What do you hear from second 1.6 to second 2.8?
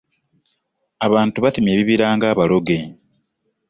ebibira ng’abaloge.